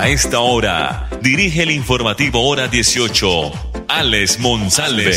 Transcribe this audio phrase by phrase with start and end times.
[0.00, 3.26] A esta hora, dirige el informativo Hora 18,
[3.88, 5.10] Alex Monsalve.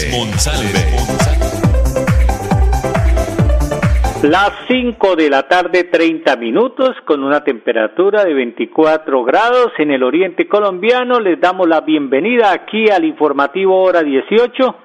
[4.24, 10.02] Las 5 de la tarde, 30 minutos, con una temperatura de 24 grados en el
[10.02, 11.20] oriente colombiano.
[11.20, 14.76] Les damos la bienvenida aquí al informativo Hora 18,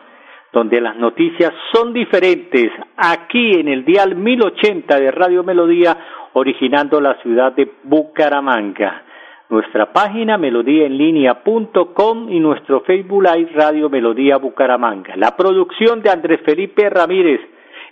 [0.52, 2.70] donde las noticias son diferentes.
[2.98, 5.96] Aquí en el dial 1080 de Radio Melodía,
[6.34, 9.05] originando la ciudad de Bucaramanga
[9.48, 15.15] nuestra página melodíaenlínea.com y nuestro Facebook Live Radio Melodía Bucaramanga.
[15.16, 17.40] La producción de Andrés Felipe Ramírez.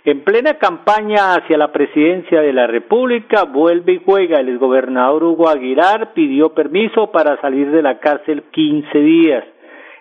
[0.03, 4.39] En plena campaña hacia la presidencia de la República, vuelve y juega.
[4.39, 9.45] El exgobernador Hugo Aguilar pidió permiso para salir de la cárcel 15 días.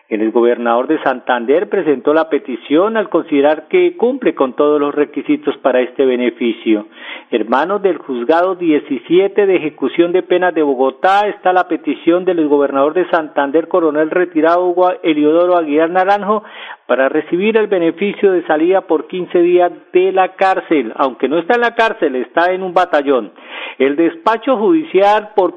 [0.06, 5.56] El gobernador de Santander presentó la petición al considerar que cumple con todos los requisitos
[5.58, 6.88] para este beneficio.
[7.30, 12.92] Hermanos del juzgado 17 de ejecución de penas de Bogotá está la petición del gobernador
[12.92, 16.44] de Santander, coronel retirado Hugo Eliodoro Aguilar Naranjo,
[16.86, 21.54] para recibir el beneficio de salida por 15 días de la cárcel, aunque no está
[21.54, 23.32] en la cárcel, está en un batallón.
[23.78, 25.54] El despacho judicial por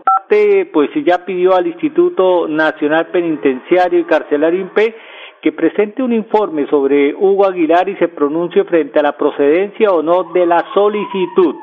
[0.74, 4.96] pues ya pidió al Instituto Nacional Penitenciario y Carcelario INPE
[5.42, 10.02] que presente un informe sobre Hugo Aguilar y se pronuncie frente a la procedencia o
[10.02, 11.56] no de la solicitud.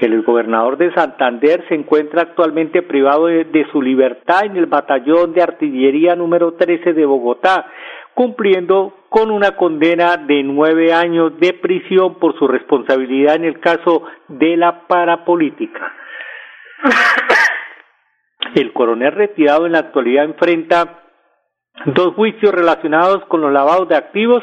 [0.00, 5.32] El gobernador de Santander se encuentra actualmente privado de, de, su libertad en el batallón
[5.34, 7.66] de artillería número 13 de Bogotá,
[8.14, 14.04] cumpliendo con una condena de nueve años de prisión por su responsabilidad en el caso
[14.28, 15.92] de la parapolítica.
[18.54, 21.00] El coronel retirado en la actualidad enfrenta
[21.86, 24.42] dos juicios relacionados con los lavados de activos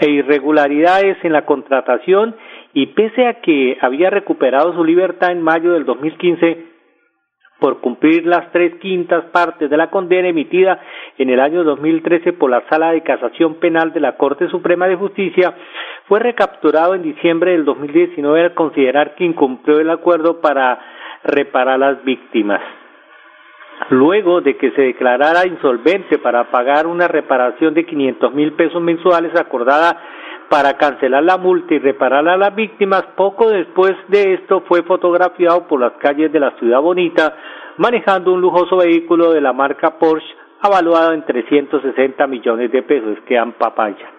[0.00, 2.36] e irregularidades en la contratación
[2.72, 6.73] y pese a que había recuperado su libertad en mayo del 2015
[7.58, 10.80] por cumplir las tres quintas partes de la condena emitida
[11.18, 14.96] en el año 2013 por la Sala de Casación Penal de la Corte Suprema de
[14.96, 15.54] Justicia,
[16.06, 20.78] fue recapturado en diciembre del 2019 al considerar que incumplió el acuerdo para
[21.22, 22.60] reparar las víctimas.
[23.90, 29.34] Luego de que se declarara insolvente para pagar una reparación de 500 mil pesos mensuales
[29.38, 30.00] acordada
[30.48, 35.66] para cancelar la multa y reparar a las víctimas, poco después de esto fue fotografiado
[35.66, 37.34] por las calles de la ciudad bonita
[37.76, 43.36] manejando un lujoso vehículo de la marca Porsche avaluado en 360 millones de pesos, que
[43.36, 44.10] han papaya.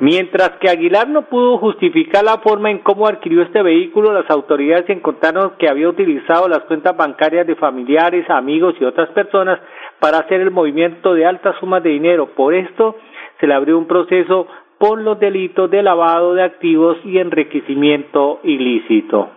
[0.00, 4.88] Mientras que Aguilar no pudo justificar la forma en cómo adquirió este vehículo, las autoridades
[4.90, 9.58] encontraron que había utilizado las cuentas bancarias de familiares, amigos y otras personas
[9.98, 12.26] para hacer el movimiento de altas sumas de dinero.
[12.36, 12.96] Por esto
[13.40, 14.46] se le abrió un proceso
[14.78, 19.30] por los delitos de lavado de activos y enriquecimiento ilícito.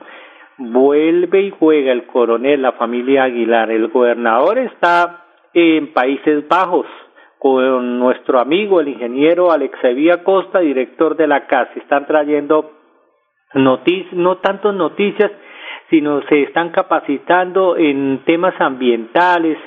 [0.57, 3.71] Vuelve y juega el coronel, la familia Aguilar.
[3.71, 6.85] El gobernador está en Países Bajos
[7.39, 11.69] con nuestro amigo, el ingeniero Alexevía Costa, director de la CAS.
[11.75, 12.73] Están trayendo
[13.55, 15.31] noticias, no tanto noticias,
[15.89, 19.57] sino se están capacitando en temas ambientales,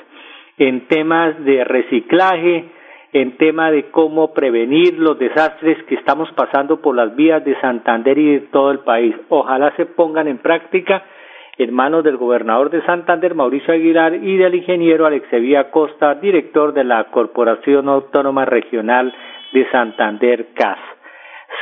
[0.57, 2.69] en temas de reciclaje,
[3.15, 8.17] en tema de cómo prevenir los desastres que estamos pasando por las vías de Santander
[8.17, 9.15] y de todo el país.
[9.29, 11.01] Ojalá se pongan en práctica
[11.57, 16.83] en manos del gobernador de Santander, Mauricio Aguilar, y del ingeniero Alexevía Costa, director de
[16.83, 19.15] la Corporación Autónoma Regional
[19.53, 20.79] de Santander, CAS.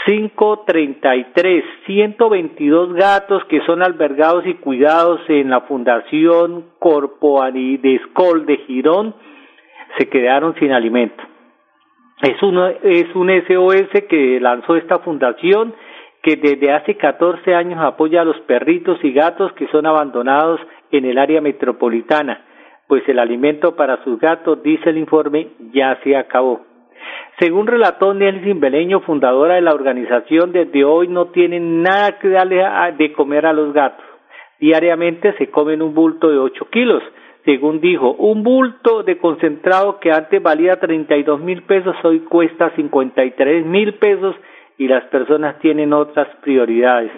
[0.07, 8.57] 533, 122 gatos que son albergados y cuidados en la Fundación Corpo de Escol de
[8.65, 9.13] Girón
[9.99, 11.23] se quedaron sin alimento.
[12.23, 12.37] Es,
[12.83, 15.75] es un SOS que lanzó esta fundación
[16.21, 20.61] que desde hace 14 años apoya a los perritos y gatos que son abandonados
[20.91, 22.45] en el área metropolitana,
[22.87, 26.61] pues el alimento para sus gatos, dice el informe, ya se acabó.
[27.39, 32.63] Según relató Nelson Beleño, fundadora de la organización, desde hoy no tienen nada que darle
[32.97, 34.05] de comer a los gatos.
[34.59, 37.03] Diariamente se comen un bulto de 8 kilos,
[37.45, 43.65] según dijo, un bulto de concentrado que antes valía 32 mil pesos, hoy cuesta 53
[43.65, 44.35] mil pesos
[44.77, 47.11] y las personas tienen otras prioridades.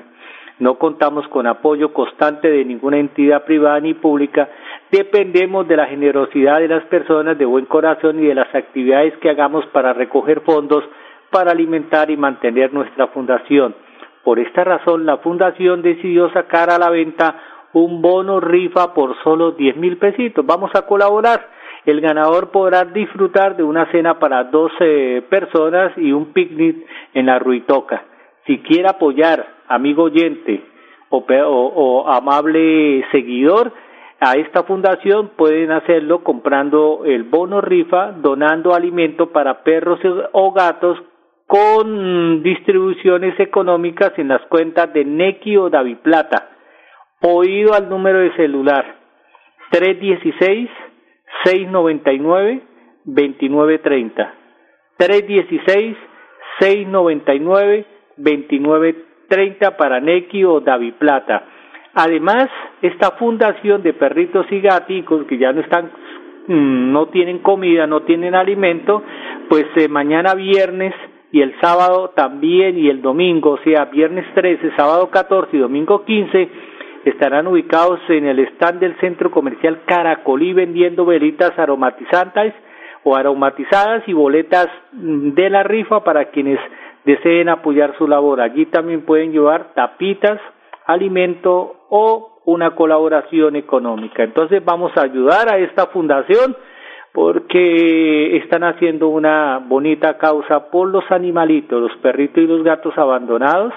[0.58, 4.50] no contamos con apoyo constante de ninguna entidad privada ni pública,
[4.90, 9.30] dependemos de la generosidad de las personas de buen corazón y de las actividades que
[9.30, 10.84] hagamos para recoger fondos
[11.30, 13.76] para alimentar y mantener nuestra fundación.
[14.24, 17.36] Por esta razón, la fundación decidió sacar a la venta
[17.76, 20.46] un bono rifa por solo 10 mil pesitos.
[20.46, 21.50] Vamos a colaborar.
[21.86, 26.78] El ganador podrá disfrutar de una cena para 12 personas y un picnic
[27.14, 28.06] en la Ruitoca.
[28.48, 30.64] Si quiere apoyar, amigo oyente
[31.10, 33.74] o, o amable seguidor,
[34.22, 40.00] a esta fundación pueden hacerlo comprando el bono rifa, donando alimento para perros
[40.32, 40.98] o gatos
[41.46, 46.55] con distribuciones económicas en las cuentas de Nequi o Daviplata.
[47.22, 48.96] Oído al número de celular
[49.72, 50.70] 316
[51.44, 52.62] 699
[53.06, 54.34] 2930.
[54.98, 55.98] 316
[56.60, 57.86] 699
[58.18, 61.44] 2930 para Nequi o Daviplata.
[61.94, 62.50] Además,
[62.82, 65.92] esta fundación de perritos y gaticos que ya no están
[66.48, 69.02] mm, no tienen comida, no tienen alimento,
[69.50, 70.94] pues eh, mañana viernes
[71.32, 76.04] y el sábado también y el domingo, o sea, viernes 13, sábado 14 y domingo
[76.06, 76.50] 15,
[77.06, 82.54] estarán ubicados en el stand del centro comercial Caracolí vendiendo velitas aromatizantes
[83.04, 86.60] o aromatizadas y boletas de la rifa para quienes
[87.06, 88.42] deseen apoyar su labor.
[88.42, 90.42] Allí también pueden llevar tapitas,
[90.88, 94.24] alimento o una colaboración económica.
[94.24, 96.58] Entonces vamos a ayudar a esta fundación
[97.14, 103.74] porque están haciendo una bonita causa por los animalitos, los perritos y los gatos abandonados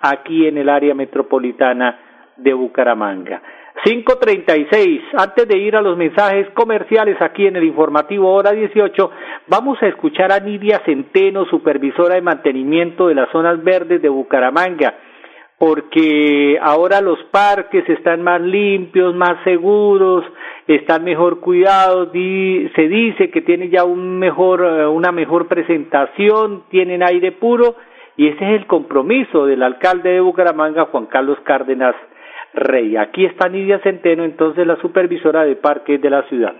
[0.00, 2.09] aquí en el área metropolitana
[2.42, 3.42] de Bucaramanga.
[3.84, 5.02] 536.
[5.16, 9.10] Antes de ir a los mensajes comerciales aquí en el informativo hora 18,
[9.48, 14.94] vamos a escuchar a Nidia Centeno, supervisora de mantenimiento de las zonas verdes de Bucaramanga
[15.60, 20.24] porque ahora los parques están más limpios, más seguros,
[20.66, 27.02] están mejor cuidados, se dice que tienen ya un mejor, eh, una mejor presentación, tienen
[27.02, 27.76] aire puro
[28.16, 31.94] y ese es el compromiso del alcalde de Bucaramanga, Juan Carlos Cárdenas
[32.52, 32.96] Rey.
[32.96, 36.52] Aquí está Nidia Centeno, entonces la supervisora de parques de la ciudad.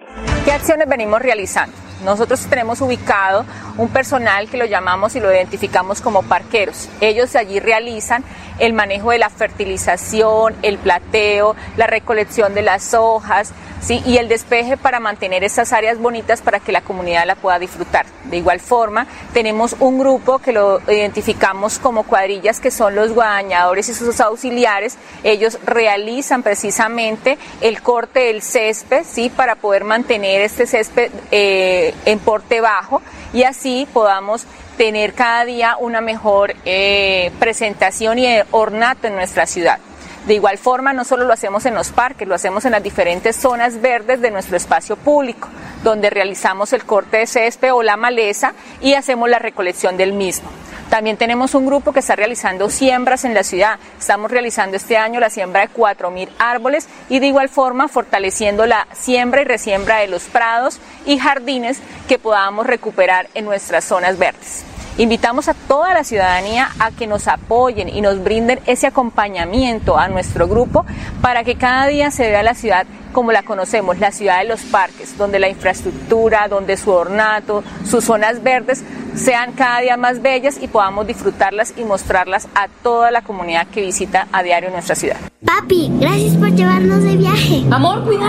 [0.44, 1.76] ¿Qué acciones venimos realizando?
[2.04, 3.44] Nosotros tenemos ubicado
[3.76, 6.88] un personal que lo llamamos y lo identificamos como parqueros.
[7.00, 8.24] Ellos allí realizan
[8.58, 14.02] el manejo de la fertilización, el plateo, la recolección de las hojas, ¿sí?
[14.06, 18.06] y el despeje para mantener esas áreas bonitas para que la comunidad la pueda disfrutar.
[18.24, 23.88] De igual forma, tenemos un grupo que lo identificamos como cuadrillas, que son los guadañadores
[23.88, 24.96] y sus auxiliares.
[25.24, 29.30] Ellos realizan precisamente el corte del césped, ¿sí?
[29.30, 34.46] para poder mantener este césped eh, en porte bajo y así podamos
[34.76, 39.78] tener cada día una mejor eh, presentación y ornato en nuestra ciudad.
[40.26, 43.36] De igual forma, no solo lo hacemos en los parques, lo hacemos en las diferentes
[43.36, 45.48] zonas verdes de nuestro espacio público,
[45.82, 50.50] donde realizamos el corte de césped o la maleza y hacemos la recolección del mismo.
[50.90, 53.78] También tenemos un grupo que está realizando siembras en la ciudad.
[53.96, 58.88] Estamos realizando este año la siembra de 4.000 árboles y de igual forma fortaleciendo la
[58.92, 61.78] siembra y resiembra de los prados y jardines
[62.08, 64.64] que podamos recuperar en nuestras zonas verdes.
[65.00, 70.08] Invitamos a toda la ciudadanía a que nos apoyen y nos brinden ese acompañamiento a
[70.08, 70.84] nuestro grupo
[71.22, 74.60] para que cada día se vea la ciudad como la conocemos, la ciudad de los
[74.60, 80.58] parques, donde la infraestructura, donde su ornato, sus zonas verdes sean cada día más bellas
[80.60, 85.16] y podamos disfrutarlas y mostrarlas a toda la comunidad que visita a diario nuestra ciudad.
[85.42, 87.64] Papi, gracias por llevarnos de viaje.
[87.70, 88.28] Amor, cuidado.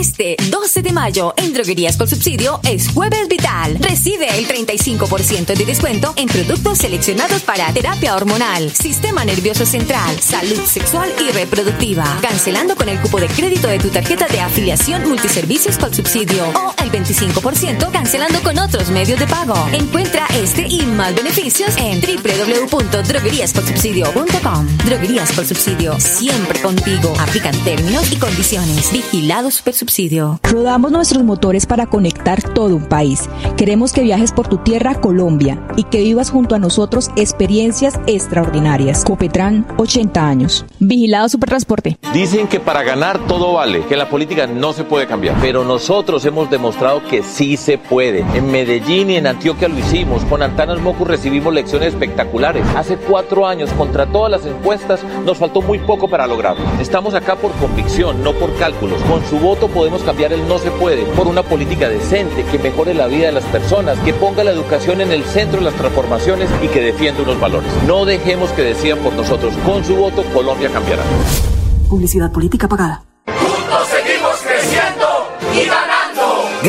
[0.00, 3.76] Este 12 de mayo en Droguerías por Subsidio es Jueves Vital.
[3.80, 10.58] Recibe el 35% de descuento en productos seleccionados para terapia hormonal, sistema nervioso central, salud
[10.64, 12.18] sexual y reproductiva.
[12.22, 16.74] Cancelando con el cupo de crédito de tu tarjeta de afiliación multiservicios por subsidio o
[16.82, 19.68] el 25% cancelando con otros medios de pago.
[19.70, 24.78] Encuentra este y más beneficios en www.drogueríasporsubsidio.com.
[24.86, 27.12] Droguerías por Subsidio, siempre contigo.
[27.20, 28.90] Aplican términos y condiciones.
[28.92, 29.89] Vigilados por subsidio.
[29.90, 30.38] Subsidio.
[30.44, 33.28] Rodamos nuestros motores para conectar todo un país.
[33.56, 39.04] Queremos que viajes por tu tierra, Colombia, y que vivas junto a nosotros experiencias extraordinarias.
[39.04, 40.64] Copetran, 80 años.
[40.78, 41.98] Vigilado Supertransporte.
[42.14, 46.24] Dicen que para ganar todo vale, que la política no se puede cambiar, pero nosotros
[46.24, 48.20] hemos demostrado que sí se puede.
[48.34, 50.22] En Medellín y en Antioquia lo hicimos.
[50.26, 52.64] Con Antanas Mocu recibimos lecciones espectaculares.
[52.76, 56.64] Hace cuatro años, contra todas las encuestas, nos faltó muy poco para lograrlo.
[56.80, 59.02] Estamos acá por convicción, no por cálculos.
[59.02, 62.92] Con su voto podemos cambiar el no se puede por una política decente que mejore
[62.92, 66.50] la vida de las personas, que ponga la educación en el centro de las transformaciones
[66.62, 67.72] y que defienda unos valores.
[67.86, 69.54] No dejemos que decían por nosotros.
[69.64, 71.02] Con su voto, Colombia cambiará.
[71.88, 73.09] Publicidad política pagada.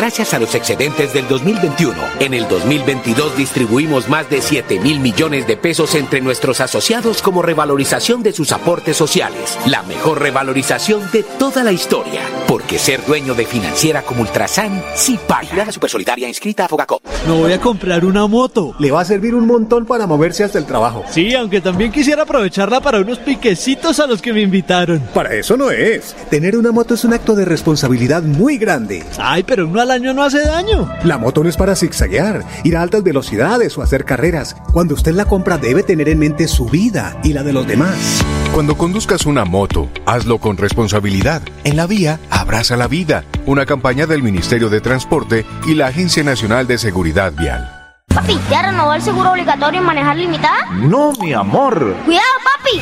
[0.01, 5.46] Gracias a los excedentes del 2021, en el 2022 distribuimos más de 7 mil millones
[5.46, 9.60] de pesos entre nuestros asociados como revalorización de sus aportes sociales.
[9.67, 12.22] La mejor revalorización de toda la historia.
[12.48, 15.55] Porque ser dueño de financiera como Ultrasan sí paga.
[15.55, 17.03] La Supersolidaria inscrita a Fogacop.
[17.27, 18.74] No voy a comprar una moto.
[18.79, 21.05] Le va a servir un montón para moverse hasta el trabajo.
[21.12, 25.00] Sí, aunque también quisiera aprovecharla para unos piquecitos a los que me invitaron.
[25.13, 26.15] Para eso no es.
[26.31, 29.03] Tener una moto es un acto de responsabilidad muy grande.
[29.20, 30.89] Ay, pero uno al año no hace daño.
[31.03, 34.55] La moto no es para zigzaguear, ir a altas velocidades o hacer carreras.
[34.74, 38.24] Cuando usted la compra debe tener en mente su vida y la de los demás.
[38.53, 41.41] Cuando conduzcas una moto, hazlo con responsabilidad.
[41.63, 43.24] En la vía, abraza la vida.
[43.45, 47.69] Una campaña del Ministerio de Transporte y la Agencia Nacional de Seguridad Vial.
[48.13, 50.65] Papi, ¿ya renovó el seguro obligatorio en manejar limitada?
[50.74, 51.95] No, mi amor.
[52.05, 52.81] Cuidado, papi.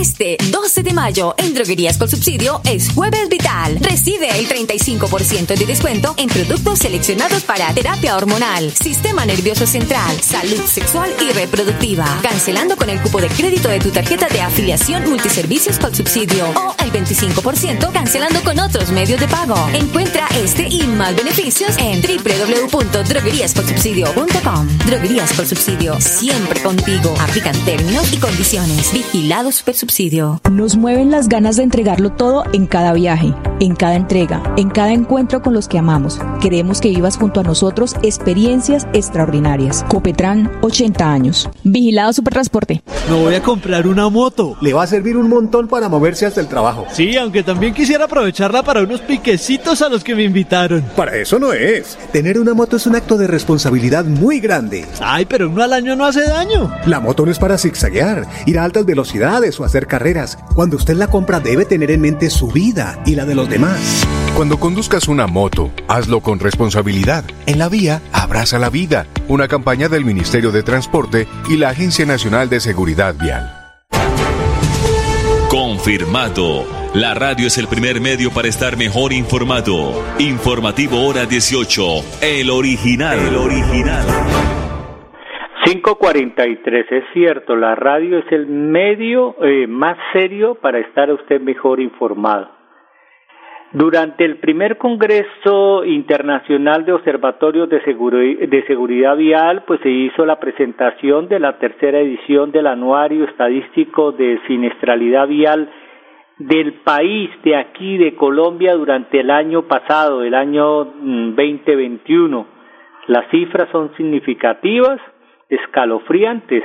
[0.00, 3.78] Este 12 de mayo en Droguerías con Subsidio es Jueves Vital.
[3.82, 10.62] Recibe el 35% de descuento en productos seleccionados para terapia hormonal, sistema nervioso central, salud
[10.64, 12.06] sexual y reproductiva.
[12.22, 16.74] Cancelando con el cupo de crédito de tu tarjeta de afiliación multiservicios con subsidio o
[16.82, 19.68] el 25% cancelando con otros medios de pago.
[19.74, 24.78] Encuentra este y más beneficios en www.drogueríascolsubsidio.com.
[24.86, 27.14] Droguerías con Subsidio, siempre contigo.
[27.20, 28.94] Aplican términos y condiciones.
[28.94, 30.40] Vigilado Super Subsidio.
[30.48, 34.92] Nos mueven las ganas de entregarlo todo en cada viaje, en cada entrega, en cada
[34.92, 36.20] encuentro con los que amamos.
[36.40, 39.84] Queremos que vivas junto a nosotros experiencias extraordinarias.
[39.88, 41.50] Copetran, 80 años.
[41.64, 42.84] Vigilado Supertransporte.
[43.08, 44.56] No voy a comprar una moto.
[44.60, 46.86] Le va a servir un montón para moverse hasta el trabajo.
[46.92, 50.82] Sí, aunque también quisiera aprovecharla para unos piquecitos a los que me invitaron.
[50.94, 51.98] Para eso no es.
[52.12, 54.86] Tener una moto es un acto de responsabilidad muy grande.
[55.00, 56.72] Ay, pero uno al año no hace daño.
[56.86, 60.38] La moto no es para zigzaguear, ir a altas velocidades o hacer carreras.
[60.54, 63.78] Cuando usted la compra debe tener en mente su vida y la de los demás.
[64.36, 67.24] Cuando conduzcas una moto, hazlo con responsabilidad.
[67.46, 69.06] En la vía, abraza la vida.
[69.28, 73.56] Una campaña del Ministerio de Transporte y la Agencia Nacional de Seguridad Vial.
[75.48, 76.64] Confirmado.
[76.94, 80.04] La radio es el primer medio para estar mejor informado.
[80.18, 81.82] Informativo Hora 18.
[82.20, 83.18] El original.
[83.18, 84.06] El original.
[85.70, 91.78] 543, es cierto, la radio es el medio eh, más serio para estar usted mejor
[91.78, 92.48] informado.
[93.70, 100.40] Durante el primer Congreso Internacional de Observatorios de, de Seguridad Vial, pues se hizo la
[100.40, 105.70] presentación de la tercera edición del Anuario Estadístico de Siniestralidad Vial
[106.38, 112.46] del país, de aquí, de Colombia, durante el año pasado, el año mm, 2021.
[113.06, 115.00] Las cifras son significativas,
[115.50, 116.62] escalofriantes.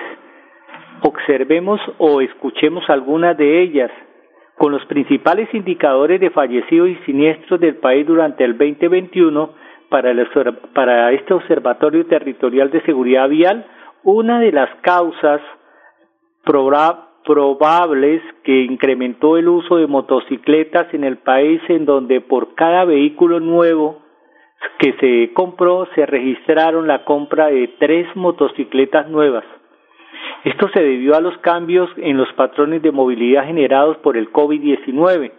[1.01, 3.91] Observemos o escuchemos algunas de ellas.
[4.57, 9.49] Con los principales indicadores de fallecidos y siniestros del país durante el 2021,
[9.89, 10.13] para,
[10.73, 13.65] para este Observatorio Territorial de Seguridad Vial,
[14.03, 15.41] una de las causas
[16.43, 23.39] probables que incrementó el uso de motocicletas en el país en donde por cada vehículo
[23.39, 24.04] nuevo
[24.79, 29.45] que se compró se registraron la compra de tres motocicletas nuevas.
[30.43, 35.31] Esto se debió a los cambios en los patrones de movilidad generados por el COVID-19.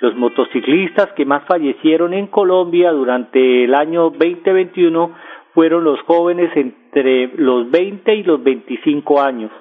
[0.00, 5.14] Los motociclistas que más fallecieron en Colombia durante el año 2021
[5.54, 9.52] fueron los jóvenes entre los 20 y los 25 años,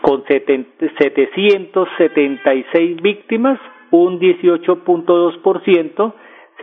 [0.00, 6.14] con 776 víctimas, un 18.2%,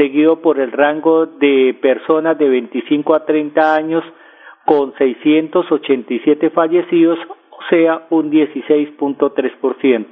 [0.02, 4.04] seguido por el rango de personas de 25 a 30 años,
[4.66, 7.20] con 687 fallecidos,
[7.52, 10.06] o sea, un 16.3%.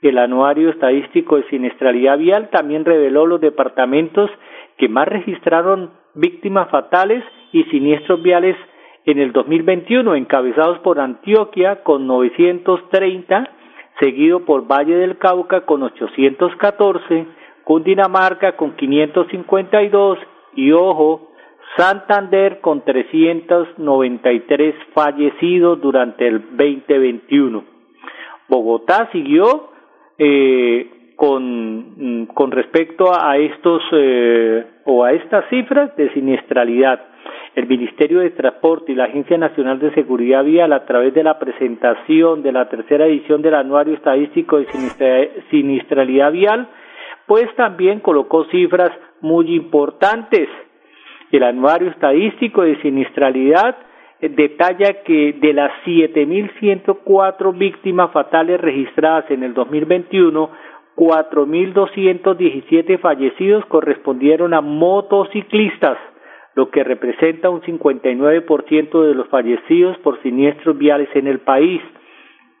[0.00, 4.28] El anuario estadístico de siniestralidad vial también reveló los departamentos
[4.76, 8.56] que más registraron víctimas fatales y siniestros viales
[9.04, 13.48] en el 2021, encabezados por Antioquia con 930,
[14.00, 17.26] seguido por Valle del Cauca con 814,
[17.64, 20.18] Cundinamarca con 552
[20.56, 21.32] y ojo,
[21.76, 27.64] Santander con 393 fallecidos durante el 2021.
[28.48, 29.70] Bogotá siguió
[30.18, 37.00] eh, con, con respecto a estos eh, o a estas cifras de siniestralidad.
[37.54, 41.38] El Ministerio de Transporte y la Agencia Nacional de Seguridad Vial, a través de la
[41.38, 46.68] presentación de la tercera edición del Anuario Estadístico de Siniestralidad Vial,
[47.26, 50.48] pues también colocó cifras muy importantes.
[51.30, 53.76] El Anuario Estadístico de Siniestralidad
[54.28, 60.50] detalla que de las 7.104 víctimas fatales registradas en el 2021,
[60.96, 65.98] 4.217 fallecidos correspondieron a motociclistas,
[66.54, 71.82] lo que representa un 59% de los fallecidos por siniestros viales en el país.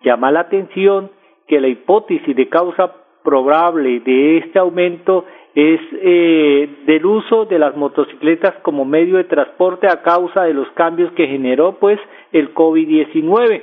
[0.02, 1.12] Llama la atención
[1.46, 2.92] que la hipótesis de causa
[3.22, 5.24] probable de este aumento
[5.54, 10.70] es eh, del uso de las motocicletas como medio de transporte a causa de los
[10.70, 11.98] cambios que generó pues
[12.32, 13.62] el COVID-19.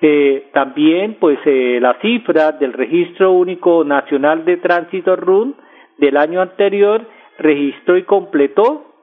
[0.00, 5.54] Eh, también pues eh, la cifra del registro único nacional de tránsito RUN
[5.98, 7.06] del año anterior
[7.38, 8.94] registró y completó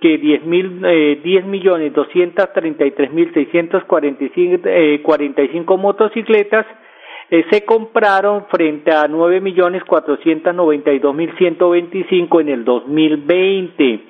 [0.00, 6.66] que 10 mil eh, 10 millones 233 mil 645 eh, 45 motocicletas
[7.32, 14.00] eh, se compraron frente a 9 millones 492 mil 125 en el 2020.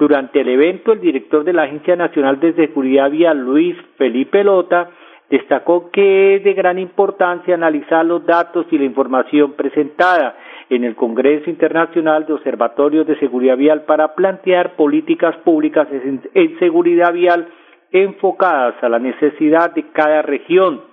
[0.00, 4.90] Durante el evento, el director de la Agencia Nacional de Seguridad Vial, Luis Felipe Lota,
[5.30, 10.36] destacó que es de gran importancia analizar los datos y la información presentada
[10.68, 17.12] en el Congreso Internacional de Observatorios de Seguridad Vial para plantear políticas públicas en seguridad
[17.12, 17.46] vial
[17.92, 20.90] enfocadas a la necesidad de cada región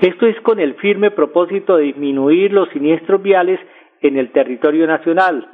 [0.00, 3.60] esto es con el firme propósito de disminuir los siniestros viales
[4.00, 5.48] en el territorio nacional.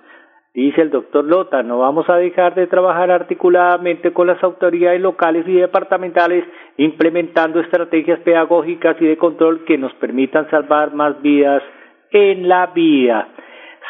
[0.53, 5.47] Dice el doctor Lota, no vamos a dejar de trabajar articuladamente con las autoridades locales
[5.47, 6.45] y departamentales
[6.77, 11.63] implementando estrategias pedagógicas y de control que nos permitan salvar más vidas
[12.11, 13.29] en la vía.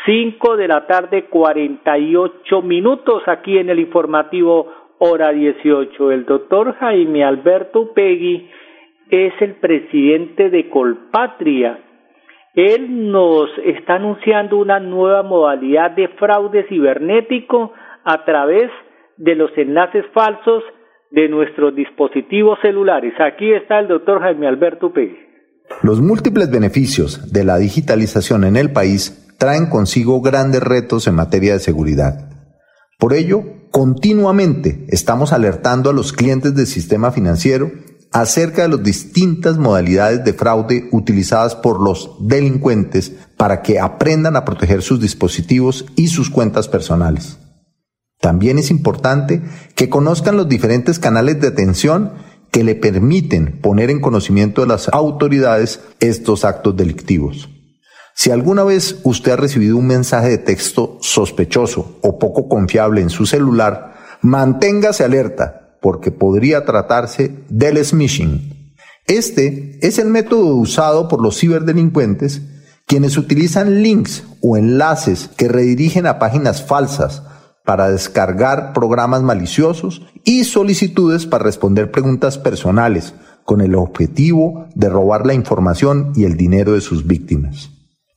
[0.04, 6.10] Cinco de la tarde, cuarenta y ocho minutos aquí en el informativo hora dieciocho.
[6.10, 8.50] El doctor Jaime Alberto Pegui
[9.10, 11.78] es el presidente de Colpatria.
[12.54, 17.72] Él nos está anunciando una nueva modalidad de fraude cibernético
[18.04, 18.70] a través
[19.16, 20.62] de los enlaces falsos
[21.10, 23.14] de nuestros dispositivos celulares.
[23.20, 25.18] Aquí está el doctor Jaime Alberto Pérez.
[25.82, 31.52] Los múltiples beneficios de la digitalización en el país traen consigo grandes retos en materia
[31.54, 32.30] de seguridad.
[32.98, 37.70] Por ello, continuamente estamos alertando a los clientes del sistema financiero
[38.12, 44.44] acerca de las distintas modalidades de fraude utilizadas por los delincuentes para que aprendan a
[44.44, 47.38] proteger sus dispositivos y sus cuentas personales.
[48.20, 49.42] También es importante
[49.74, 52.12] que conozcan los diferentes canales de atención
[52.50, 57.48] que le permiten poner en conocimiento de las autoridades estos actos delictivos.
[58.14, 63.08] Si alguna vez usted ha recibido un mensaje de texto sospechoso o poco confiable en
[63.08, 68.74] su celular, manténgase alerta porque podría tratarse del smishing.
[69.06, 72.42] Este es el método usado por los ciberdelincuentes
[72.86, 77.22] quienes utilizan links o enlaces que redirigen a páginas falsas
[77.64, 83.14] para descargar programas maliciosos y solicitudes para responder preguntas personales
[83.44, 87.70] con el objetivo de robar la información y el dinero de sus víctimas.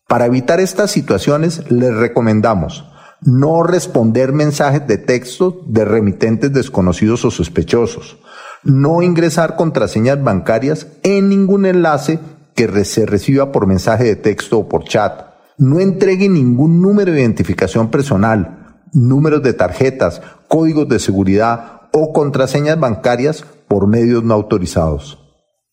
[0.07, 2.85] Para evitar estas situaciones, les recomendamos
[3.25, 8.17] no responder mensajes de texto de remitentes desconocidos o sospechosos,
[8.63, 12.19] no ingresar contraseñas bancarias en ningún enlace
[12.55, 15.25] que se reciba por mensaje de texto o por chat,
[15.57, 22.79] no entregue ningún número de identificación personal, números de tarjetas, códigos de seguridad o contraseñas
[22.79, 25.22] bancarias por medios no autorizados.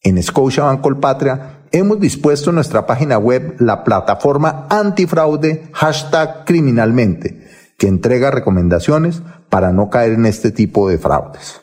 [0.02, 7.86] En Scotia Patria hemos dispuesto en nuestra página web la plataforma antifraude hashtag criminalmente, que
[7.86, 11.60] entrega recomendaciones para no caer en este tipo de fraudes.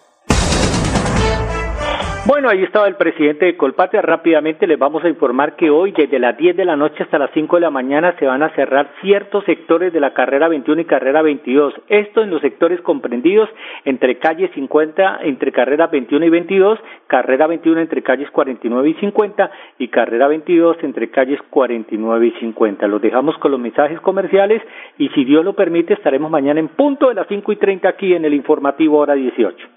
[2.28, 4.02] Bueno, ahí estaba el presidente de Colpatria.
[4.02, 7.32] Rápidamente les vamos a informar que hoy, desde las 10 de la noche hasta las
[7.34, 10.84] 5 de la mañana, se van a cerrar ciertos sectores de la carrera 21 y
[10.84, 11.74] carrera 22.
[11.88, 13.48] Esto en los sectores comprendidos
[13.86, 19.52] entre calle 50, entre carrera 21 y 22, carrera 21 entre calles 49 y 50
[19.78, 22.88] y carrera 22 entre calles 49 y 50.
[22.88, 24.62] Los dejamos con los mensajes comerciales
[24.98, 28.14] y si Dios lo permite estaremos mañana en punto de las 5 y 30 aquí
[28.14, 29.77] en el informativo hora 18.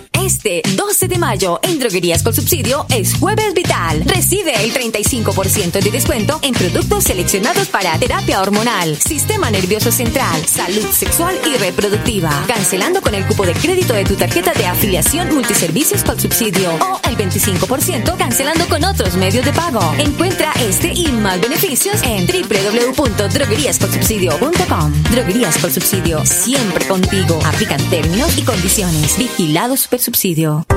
[0.31, 4.01] Este 12 de mayo en Droguerías con Subsidio es Jueves Vital.
[4.05, 10.87] Recibe el 35% de descuento en productos seleccionados para terapia hormonal, sistema nervioso central, salud
[10.89, 12.45] sexual y reproductiva.
[12.47, 17.09] Cancelando con el cupo de crédito de tu tarjeta de afiliación multiservicios con subsidio o
[17.09, 19.81] el 25% cancelando con otros medios de pago.
[19.99, 20.90] Encuentra este
[21.21, 24.93] más beneficios en www.drogueríascolsubsidio.com.
[25.11, 27.39] Droguerías con Subsidio, siempre contigo.
[27.45, 29.17] Aplican términos y condiciones.
[29.17, 30.01] Vigilado Super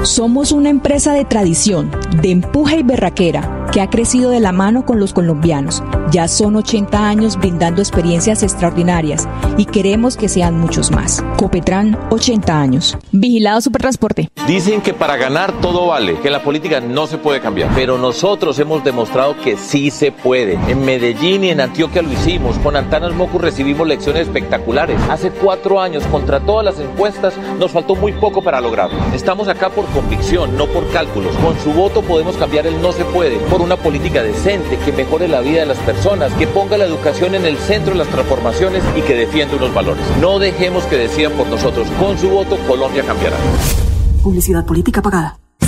[0.02, 4.87] somos una empresa de tradición, de empuje y berraquera, que ha crecido de la mano
[4.87, 5.82] con los colombianos.
[6.12, 11.24] Ya son 80 años brindando experiencias extraordinarias y queremos que sean muchos más.
[11.37, 12.96] Copetran, 80 años.
[13.10, 14.30] Vigilado Supertransporte.
[14.46, 18.56] Dicen que para ganar todo vale, que la política no se puede cambiar, pero nosotros
[18.60, 20.54] hemos demostrado que sí se puede.
[20.68, 22.56] En Medellín y en Antioquia lo hicimos.
[22.58, 25.00] Con Antanas Mocu recibimos lecciones espectaculares.
[25.10, 28.98] Hace cuatro años, contra todas las encuestas, nos faltó muy poco para lograrlo.
[29.12, 31.34] Estamos acá por convicción, no por cálculos.
[31.38, 35.27] Con su voto podemos cambiar el no se puede por una política decente que mejore
[35.27, 38.83] la vida de las personas, que ponga la educación en el centro de las transformaciones
[38.96, 40.05] y que defienda unos valores.
[40.20, 41.88] No dejemos que decidan por nosotros.
[41.98, 43.37] Con su voto, Colombia cambiará.
[44.22, 45.38] Publicidad política pagada.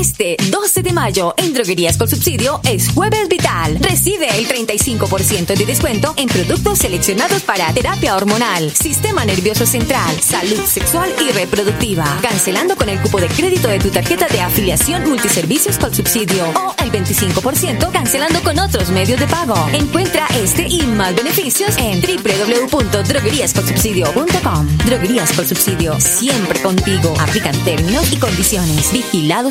[0.00, 3.78] Este 12 de mayo en Droguerías con Subsidio es Jueves Vital.
[3.82, 10.64] Recibe el 35% de descuento en productos seleccionados para terapia hormonal, sistema nervioso central, salud
[10.64, 12.18] sexual y reproductiva.
[12.22, 16.74] Cancelando con el cupo de crédito de tu tarjeta de afiliación multiservicios con subsidio o
[16.82, 19.68] el 25% cancelando con otros medios de pago.
[19.74, 24.78] Encuentra este y más beneficios en www.drogueríascolsubsidio.com.
[24.86, 27.12] Droguerías con Subsidio, siempre contigo.
[27.20, 28.90] Aplican términos y condiciones.
[28.94, 29.50] Vigilado